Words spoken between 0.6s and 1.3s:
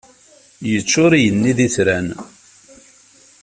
Yeččur